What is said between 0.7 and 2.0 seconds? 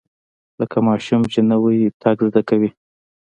ماشوم چې نوى